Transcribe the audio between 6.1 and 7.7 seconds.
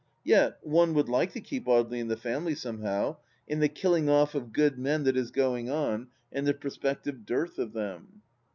and the prospective dearth